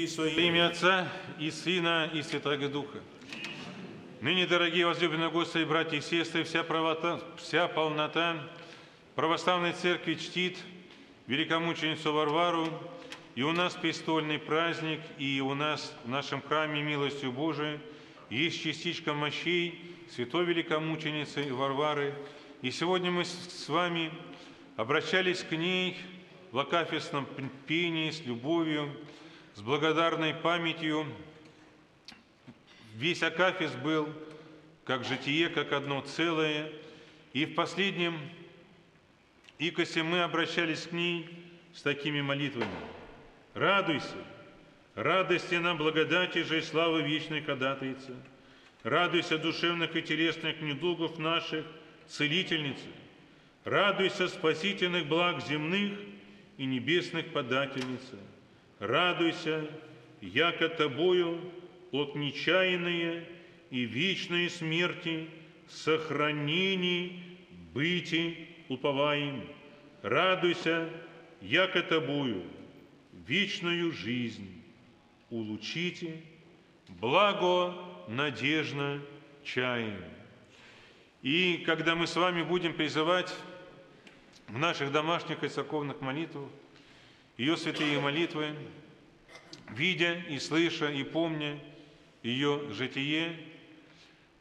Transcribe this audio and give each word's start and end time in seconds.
веки 0.00 0.06
свои. 0.06 0.34
Во 0.34 0.40
имя 0.40 0.68
Отца 0.68 1.08
и 1.38 1.50
Сына 1.50 2.10
и 2.12 2.22
Святого 2.22 2.68
Духа. 2.68 3.00
Ныне, 4.20 4.46
дорогие 4.46 4.86
возлюбленные 4.86 5.30
Господи, 5.30 5.64
братья 5.64 5.96
и 5.96 6.00
сестры, 6.00 6.44
вся, 6.44 6.62
правота, 6.62 7.20
вся 7.36 7.68
полнота 7.68 8.36
православной 9.14 9.72
церкви 9.72 10.14
чтит 10.14 10.58
великомученицу 11.26 12.12
Варвару, 12.12 12.68
и 13.34 13.42
у 13.42 13.52
нас 13.52 13.74
престольный 13.74 14.38
праздник, 14.38 15.00
и 15.18 15.40
у 15.40 15.54
нас 15.54 15.94
в 16.04 16.08
нашем 16.08 16.42
храме 16.42 16.82
милостью 16.82 17.32
Божией 17.32 17.78
есть 18.28 18.62
частичка 18.62 19.14
мощей 19.14 19.96
святой 20.14 20.44
великомученицы 20.44 21.52
Варвары. 21.52 22.14
И 22.62 22.70
сегодня 22.70 23.10
мы 23.10 23.24
с 23.24 23.68
вами 23.68 24.10
обращались 24.76 25.42
к 25.42 25.52
ней 25.52 25.96
в 26.52 26.58
акафистном 26.58 27.26
пении 27.66 28.10
с 28.10 28.24
любовью, 28.26 28.94
с 29.60 29.62
благодарной 29.62 30.32
памятью. 30.32 31.04
Весь 32.94 33.22
акафист 33.22 33.76
был 33.80 34.08
как 34.86 35.04
житие, 35.04 35.50
как 35.50 35.72
одно 35.72 36.00
целое. 36.00 36.72
И 37.34 37.44
в 37.44 37.54
последнем 37.54 38.18
икосе 39.58 40.02
мы 40.02 40.22
обращались 40.22 40.86
к 40.86 40.92
ней 40.92 41.28
с 41.74 41.82
такими 41.82 42.22
молитвами. 42.22 42.70
«Радуйся, 43.52 44.16
радости 44.94 45.56
нам 45.56 45.76
благодати 45.76 46.42
же 46.42 46.60
и 46.60 46.62
славы 46.62 47.02
вечной 47.02 47.42
ходатайца. 47.42 48.14
Радуйся 48.82 49.36
душевных 49.36 49.94
и 49.94 50.00
телесных 50.00 50.62
недугов 50.62 51.18
наших, 51.18 51.66
целительницы. 52.08 52.88
Радуйся 53.66 54.26
спасительных 54.28 55.06
благ 55.06 55.46
земных 55.46 55.98
и 56.56 56.64
небесных 56.64 57.30
подательница. 57.34 58.16
Радуйся, 58.80 59.68
яко 60.22 60.70
тобою 60.70 61.38
от 61.92 62.14
нечаянные 62.14 63.28
и 63.70 63.84
вечной 63.84 64.48
смерти 64.48 65.28
сохранений 65.68 67.38
быти 67.74 68.48
уповаем. 68.70 69.46
Радуйся, 70.00 70.88
яко 71.42 71.82
тобою 71.82 72.42
вечную 73.12 73.92
жизнь 73.92 74.62
улучите, 75.28 76.22
благо 76.88 77.74
надежно 78.08 79.02
чаем. 79.44 80.02
И 81.20 81.64
когда 81.66 81.94
мы 81.94 82.06
с 82.06 82.16
вами 82.16 82.42
будем 82.42 82.72
призывать 82.72 83.34
в 84.48 84.56
наших 84.56 84.90
домашних 84.90 85.44
и 85.44 85.48
церковных 85.48 86.00
молитвах 86.00 86.48
ее 87.40 87.56
святые 87.56 87.98
молитвы, 87.98 88.54
видя 89.70 90.12
и 90.28 90.38
слыша 90.38 90.90
и 90.90 91.02
помня 91.02 91.58
ее 92.22 92.70
житие, 92.70 93.34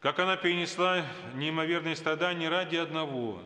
как 0.00 0.18
она 0.18 0.36
перенесла 0.36 1.06
неимоверные 1.36 1.94
страдания 1.94 2.48
ради 2.48 2.74
одного, 2.74 3.40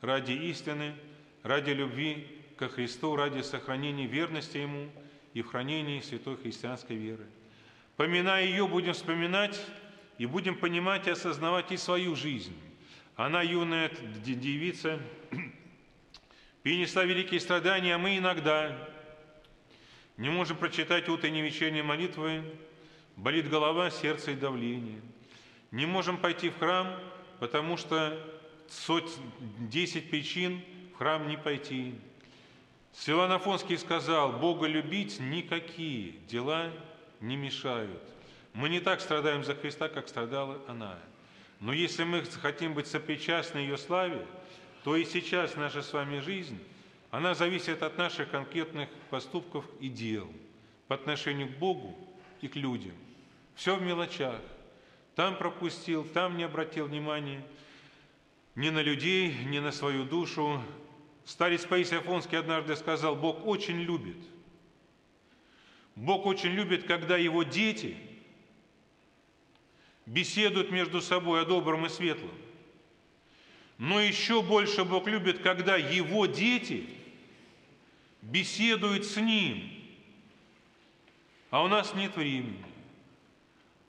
ради 0.00 0.30
истины, 0.30 0.94
ради 1.42 1.72
любви 1.72 2.24
ко 2.56 2.68
Христу, 2.68 3.16
ради 3.16 3.42
сохранения 3.42 4.06
верности 4.06 4.58
Ему 4.58 4.88
и 5.32 5.42
в 5.42 5.48
хранении 5.48 6.00
святой 6.00 6.36
христианской 6.36 6.94
веры. 6.94 7.26
Поминая 7.96 8.44
ее, 8.44 8.68
будем 8.68 8.92
вспоминать 8.92 9.60
и 10.18 10.26
будем 10.26 10.54
понимать 10.54 11.08
и 11.08 11.10
осознавать 11.10 11.72
и 11.72 11.76
свою 11.76 12.14
жизнь. 12.14 12.56
Она, 13.16 13.42
юная 13.42 13.90
девица, 14.24 15.00
перенесла 16.64 17.04
великие 17.04 17.40
страдания, 17.40 17.94
а 17.94 17.98
мы 17.98 18.16
иногда 18.16 18.74
не 20.16 20.30
можем 20.30 20.56
прочитать 20.56 21.10
утренние 21.10 21.44
вечерние 21.44 21.82
молитвы, 21.82 22.42
болит 23.16 23.50
голова, 23.50 23.90
сердце 23.90 24.30
и 24.30 24.34
давление. 24.34 25.02
Не 25.70 25.84
можем 25.84 26.16
пойти 26.16 26.48
в 26.48 26.58
храм, 26.58 26.98
потому 27.38 27.76
что 27.76 28.18
соть, 28.68 29.12
десять 29.58 30.08
причин 30.08 30.62
в 30.94 30.98
храм 30.98 31.28
не 31.28 31.36
пойти. 31.36 31.94
Силан 32.94 33.32
Афонский 33.32 33.76
сказал, 33.76 34.32
Бога 34.32 34.66
любить 34.66 35.20
никакие 35.20 36.12
дела 36.28 36.72
не 37.20 37.36
мешают. 37.36 38.02
Мы 38.54 38.70
не 38.70 38.80
так 38.80 39.02
страдаем 39.02 39.44
за 39.44 39.54
Христа, 39.54 39.90
как 39.90 40.08
страдала 40.08 40.62
она. 40.66 40.98
Но 41.60 41.74
если 41.74 42.04
мы 42.04 42.22
хотим 42.22 42.72
быть 42.72 42.86
сопричастны 42.86 43.58
ее 43.58 43.76
славе, 43.76 44.26
то 44.84 44.94
и 44.96 45.04
сейчас 45.04 45.56
наша 45.56 45.82
с 45.82 45.92
вами 45.92 46.20
жизнь, 46.20 46.58
она 47.10 47.34
зависит 47.34 47.82
от 47.82 47.98
наших 47.98 48.30
конкретных 48.30 48.88
поступков 49.10 49.64
и 49.80 49.88
дел 49.88 50.30
по 50.86 50.94
отношению 50.94 51.48
к 51.48 51.58
Богу 51.58 51.96
и 52.40 52.48
к 52.48 52.54
людям. 52.54 52.92
Все 53.56 53.76
в 53.76 53.82
мелочах. 53.82 54.40
Там 55.16 55.36
пропустил, 55.36 56.04
там 56.04 56.36
не 56.36 56.44
обратил 56.44 56.86
внимания 56.86 57.44
ни 58.54 58.68
на 58.70 58.82
людей, 58.82 59.34
ни 59.46 59.58
на 59.58 59.72
свою 59.72 60.04
душу. 60.04 60.62
Старец 61.24 61.64
Паисий 61.64 61.98
Афонский 61.98 62.38
однажды 62.38 62.76
сказал, 62.76 63.16
Бог 63.16 63.46
очень 63.46 63.80
любит. 63.80 64.18
Бог 65.96 66.26
очень 66.26 66.50
любит, 66.50 66.84
когда 66.84 67.16
его 67.16 67.42
дети– 67.42 67.96
беседуют 70.06 70.70
между 70.70 71.00
собой 71.00 71.42
о 71.42 71.44
добром 71.44 71.86
и 71.86 71.88
светлом. 71.88 72.30
Но 73.78 74.00
еще 74.00 74.42
больше 74.42 74.84
Бог 74.84 75.06
любит, 75.06 75.40
когда 75.40 75.76
Его 75.76 76.26
дети 76.26 76.88
беседуют 78.22 79.04
с 79.04 79.16
Ним. 79.16 79.70
А 81.50 81.62
у 81.62 81.68
нас 81.68 81.94
нет 81.94 82.16
времени. 82.16 82.64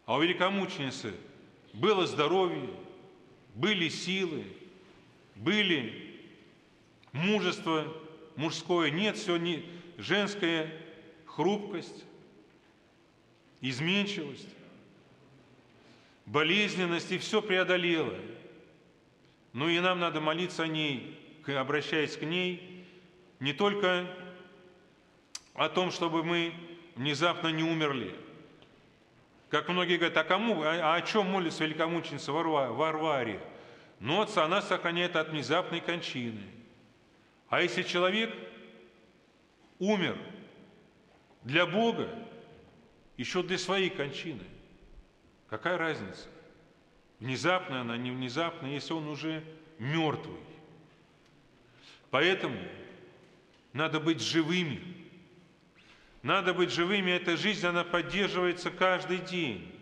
А 0.06 0.16
у 0.16 0.22
великомученицы 0.22 1.14
было 1.74 2.06
здоровье, 2.06 2.70
были 3.56 3.90
силы, 3.90 4.46
были 5.36 6.20
мужество 7.12 7.92
мужское, 8.36 8.92
нет, 8.92 9.18
все 9.18 9.38
не 9.38 9.66
женская 9.98 10.72
хрупкость, 11.26 12.04
изменчивость 13.62 14.56
болезненность 16.26 17.12
и 17.12 17.18
все 17.18 17.42
преодолела. 17.42 18.16
Ну 19.56 19.70
и 19.70 19.80
нам 19.80 20.02
надо 20.02 20.20
молиться 20.20 20.64
о 20.64 20.68
ней, 20.68 21.18
обращаясь 21.48 22.18
к 22.18 22.24
ней, 22.24 22.86
не 23.40 23.54
только 23.54 24.06
о 25.54 25.70
том, 25.70 25.92
чтобы 25.92 26.26
мы 26.26 26.54
внезапно 26.96 27.48
не 27.48 27.64
умерли. 27.64 28.14
Как 29.48 29.70
многие 29.70 29.96
говорят, 29.96 30.18
а 30.18 30.26
кому, 30.26 30.62
а, 30.62 30.94
а 30.94 30.96
о 30.96 31.02
чем 31.04 31.28
молится 31.28 31.64
великомученица 31.64 32.34
Варваре? 32.34 33.40
Но 34.02 34.24
отца 34.24 34.44
она 34.44 34.62
сохраняет 34.62 35.16
от 35.16 35.30
внезапной 35.30 35.80
кончины. 35.80 36.44
А 37.48 37.62
если 37.62 37.84
человек 37.84 38.36
умер 39.80 40.18
для 41.44 41.66
Бога, 41.66 42.10
еще 43.16 43.42
для 43.42 43.58
своей 43.58 43.90
кончины, 43.90 44.44
Какая 45.50 45.78
разница? 45.78 46.28
Внезапно 47.26 47.82
она, 47.82 47.98
не 47.98 48.12
внезапно, 48.12 48.68
если 48.68 48.94
он 48.94 49.08
уже 49.08 49.44
мертвый. 49.80 50.38
Поэтому 52.12 52.56
надо 53.74 54.00
быть 54.00 54.22
живыми. 54.22 54.80
Надо 56.22 56.54
быть 56.54 56.70
живыми, 56.70 57.10
эта 57.10 57.36
жизнь, 57.36 57.66
она 57.66 57.84
поддерживается 57.84 58.70
каждый 58.70 59.18
день. 59.18 59.74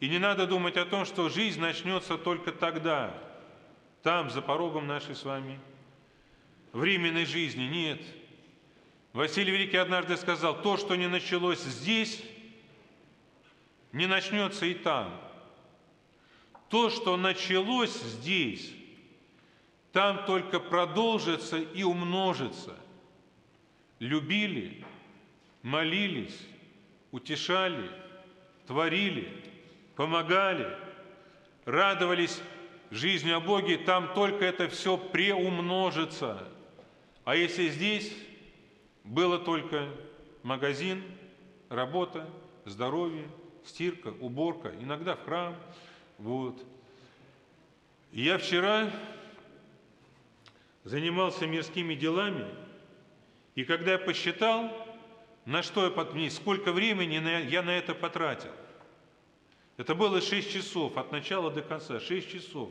И 0.00 0.08
не 0.08 0.18
надо 0.18 0.48
думать 0.48 0.76
о 0.76 0.84
том, 0.84 1.04
что 1.04 1.28
жизнь 1.28 1.60
начнется 1.60 2.18
только 2.18 2.50
тогда, 2.50 3.14
там, 4.02 4.28
за 4.28 4.42
порогом 4.42 4.88
нашей 4.88 5.14
с 5.14 5.22
вами 5.22 5.60
временной 6.72 7.24
жизни. 7.24 7.66
Нет. 7.66 8.02
Василий 9.12 9.52
Великий 9.52 9.76
однажды 9.76 10.16
сказал, 10.16 10.60
то, 10.60 10.76
что 10.76 10.96
не 10.96 11.06
началось 11.06 11.62
здесь, 11.62 12.20
не 13.92 14.06
начнется 14.08 14.66
и 14.66 14.74
там. 14.74 15.27
То, 16.68 16.90
что 16.90 17.16
началось 17.16 17.94
здесь, 17.94 18.72
там 19.92 20.24
только 20.26 20.60
продолжится 20.60 21.58
и 21.58 21.82
умножится. 21.82 22.76
Любили, 23.98 24.84
молились, 25.62 26.38
утешали, 27.10 27.90
творили, 28.66 29.28
помогали, 29.96 30.76
радовались 31.64 32.40
жизни 32.90 33.30
о 33.30 33.40
Боге, 33.40 33.78
там 33.78 34.12
только 34.14 34.44
это 34.44 34.68
все 34.68 34.96
преумножится. 34.96 36.48
А 37.24 37.34
если 37.34 37.68
здесь 37.68 38.14
было 39.04 39.38
только 39.38 39.88
магазин, 40.42 41.02
работа, 41.68 42.28
здоровье, 42.64 43.28
стирка, 43.64 44.08
уборка, 44.20 44.72
иногда 44.80 45.16
в 45.16 45.24
храм. 45.24 45.56
Вот. 46.18 46.60
я 48.10 48.38
вчера 48.38 48.90
занимался 50.82 51.46
мирскими 51.46 51.94
делами, 51.94 52.46
и 53.54 53.64
когда 53.64 53.92
я 53.92 53.98
посчитал, 53.98 54.72
на 55.44 55.62
что 55.62 55.84
я 55.84 55.90
потратил, 55.90 56.30
сколько 56.30 56.72
времени 56.72 57.14
я 57.48 57.62
на 57.62 57.70
это 57.70 57.94
потратил. 57.94 58.50
Это 59.76 59.94
было 59.94 60.20
6 60.20 60.52
часов 60.52 60.96
от 60.96 61.12
начала 61.12 61.52
до 61.52 61.62
конца, 61.62 62.00
6 62.00 62.30
часов 62.30 62.70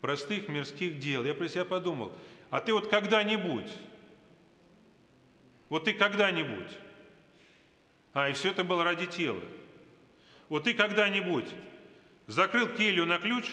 простых 0.00 0.48
мирских 0.48 0.98
дел. 0.98 1.24
Я 1.24 1.34
про 1.34 1.48
себя 1.48 1.64
подумал, 1.64 2.12
а 2.50 2.60
ты 2.60 2.72
вот 2.72 2.88
когда-нибудь, 2.88 3.70
вот 5.68 5.84
ты 5.84 5.94
когда-нибудь, 5.94 6.72
а, 8.12 8.28
и 8.28 8.32
все 8.32 8.50
это 8.50 8.64
было 8.64 8.82
ради 8.82 9.06
тела. 9.06 9.40
Вот 10.48 10.64
ты 10.64 10.74
когда-нибудь 10.74 11.46
закрыл 12.30 12.68
келью 12.68 13.06
на 13.06 13.18
ключ, 13.18 13.50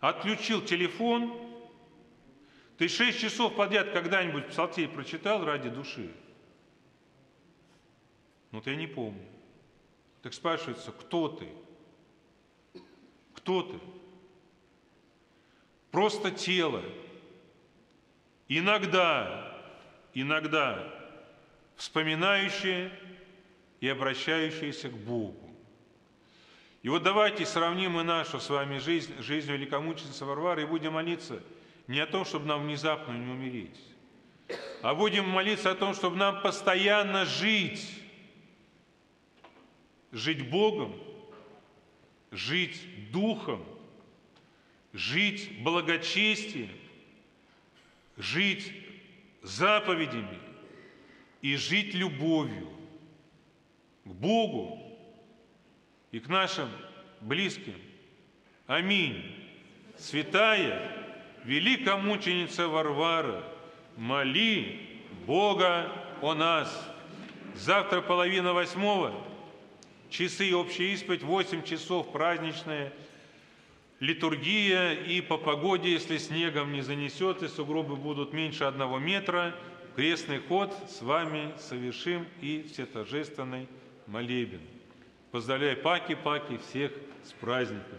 отключил 0.00 0.60
телефон, 0.60 1.38
ты 2.78 2.88
шесть 2.88 3.20
часов 3.20 3.54
подряд 3.54 3.92
когда-нибудь 3.92 4.48
псалтирь 4.48 4.88
прочитал 4.88 5.44
ради 5.44 5.70
души? 5.70 6.12
Ну, 8.50 8.58
вот 8.58 8.66
я 8.66 8.74
не 8.74 8.86
помню. 8.86 9.24
Так 10.22 10.34
спрашивается, 10.34 10.90
кто 10.92 11.28
ты? 11.28 11.48
Кто 13.34 13.62
ты? 13.62 13.78
Просто 15.90 16.30
тело. 16.30 16.82
Иногда, 18.48 19.62
иногда 20.12 20.92
вспоминающее 21.76 22.92
и 23.80 23.88
обращающееся 23.88 24.90
к 24.90 24.96
Богу. 24.96 25.51
И 26.82 26.88
вот 26.88 27.04
давайте 27.04 27.46
сравним 27.46 28.00
и 28.00 28.02
нашу 28.02 28.40
с 28.40 28.50
вами 28.50 28.78
жизнь, 28.78 29.14
жизнь 29.22 29.50
великомученицы 29.50 30.24
Варвары, 30.24 30.62
и 30.62 30.66
будем 30.66 30.94
молиться 30.94 31.40
не 31.86 32.00
о 32.00 32.06
том, 32.06 32.24
чтобы 32.24 32.46
нам 32.46 32.64
внезапно 32.64 33.12
не 33.12 33.30
умереть, 33.30 33.78
а 34.82 34.94
будем 34.94 35.28
молиться 35.28 35.70
о 35.70 35.76
том, 35.76 35.94
чтобы 35.94 36.16
нам 36.16 36.42
постоянно 36.42 37.24
жить, 37.24 37.88
жить 40.10 40.50
Богом, 40.50 40.92
жить 42.32 43.12
Духом, 43.12 43.64
жить 44.92 45.62
благочестием, 45.62 46.70
жить 48.16 48.72
заповедями 49.42 50.40
и 51.42 51.54
жить 51.54 51.94
любовью 51.94 52.68
к 54.04 54.08
Богу 54.08 54.81
и 56.12 56.20
к 56.20 56.28
нашим 56.28 56.68
близким. 57.20 57.74
Аминь. 58.66 59.24
Святая, 59.98 60.90
великомученица 61.44 62.68
Варвара, 62.68 63.42
моли 63.96 64.88
Бога 65.26 65.90
о 66.20 66.34
нас. 66.34 66.88
Завтра 67.54 68.00
половина 68.00 68.52
восьмого, 68.52 69.12
часы 70.10 70.54
общая 70.54 70.92
исповедь, 70.92 71.22
8 71.22 71.64
часов 71.64 72.12
праздничная, 72.12 72.92
литургия 74.00 74.94
и 74.94 75.20
по 75.20 75.36
погоде, 75.36 75.92
если 75.92 76.18
снегом 76.18 76.72
не 76.72 76.80
занесет 76.80 77.42
и 77.42 77.48
сугробы 77.48 77.96
будут 77.96 78.32
меньше 78.32 78.64
одного 78.64 78.98
метра, 78.98 79.54
крестный 79.96 80.38
ход 80.38 80.74
с 80.88 81.02
вами 81.02 81.52
совершим 81.58 82.26
и 82.40 82.66
всеторжественный 82.70 83.68
молебен. 84.06 84.60
Поздравляю 85.32 85.78
Паки-Паки 85.78 86.58
всех 86.58 86.92
с 87.24 87.32
праздником. 87.32 87.98